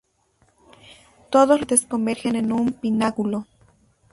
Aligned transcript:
Todos 1.29 1.49
los 1.49 1.59
salientes 1.59 1.85
convergen 1.85 2.35
en 2.35 2.51
un 2.51 2.71
pináculo. 2.73 3.45